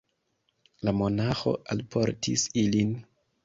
[0.87, 3.01] La monaĥo alportis ilin.